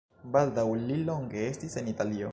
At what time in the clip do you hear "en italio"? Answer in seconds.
1.83-2.29